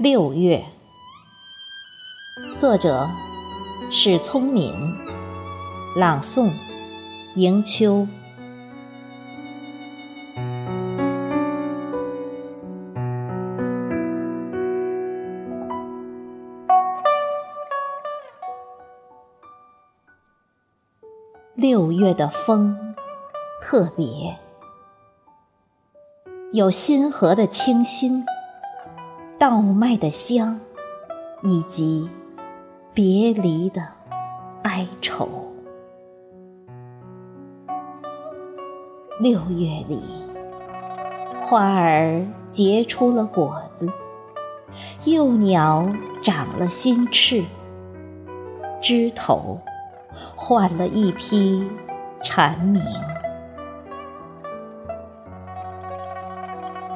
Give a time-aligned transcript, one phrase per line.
[0.00, 0.64] 六月，
[2.56, 3.08] 作者
[3.90, 4.72] 史聪明，
[5.96, 6.52] 朗诵
[7.34, 8.06] 迎秋。
[21.56, 22.94] 六月的风
[23.60, 24.38] 特别，
[26.52, 28.24] 有新河的清新。
[29.50, 30.60] 稻麦的香，
[31.42, 32.06] 以及
[32.92, 33.82] 别离的
[34.62, 35.26] 哀愁。
[39.18, 40.02] 六月里，
[41.40, 43.90] 花儿结出了果子，
[45.04, 45.90] 幼鸟
[46.22, 47.42] 长了新翅，
[48.82, 49.58] 枝头
[50.36, 51.66] 换了一批
[52.22, 52.84] 蝉鸣。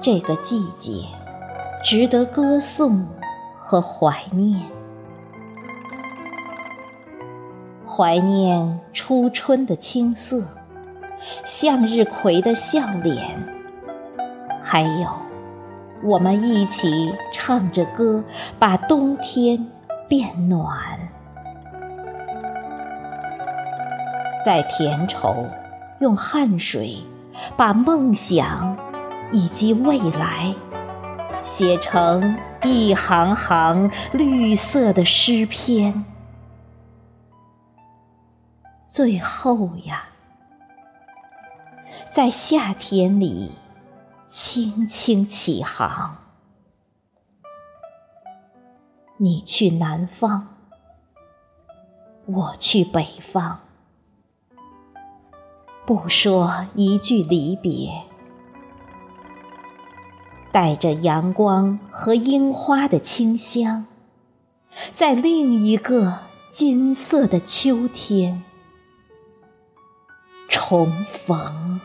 [0.00, 1.17] 这个季节。
[1.82, 3.06] 值得歌颂
[3.56, 4.60] 和怀念，
[7.86, 10.42] 怀念初春的青涩，
[11.44, 13.40] 向日葵的笑脸，
[14.62, 15.08] 还有
[16.02, 18.24] 我们一起唱着歌，
[18.58, 19.66] 把冬天
[20.08, 20.98] 变暖。
[24.44, 25.46] 在田畴，
[26.00, 26.98] 用汗水
[27.56, 28.76] 把梦想
[29.32, 30.54] 以及未来。
[31.48, 36.04] 写成一行行绿色的诗篇，
[38.86, 40.10] 最后呀，
[42.12, 43.52] 在夏天里
[44.26, 46.18] 轻轻起航。
[49.16, 50.54] 你去南方，
[52.26, 53.58] 我去北方，
[55.86, 58.07] 不说一句离别。
[60.52, 63.86] 带着阳光和樱花的清香
[64.92, 66.20] 在另一个
[66.50, 68.42] 金色的秋天
[70.48, 71.80] 重逢。